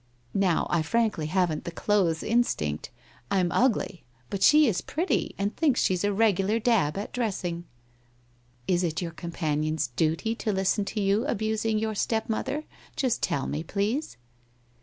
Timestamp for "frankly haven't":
0.81-1.63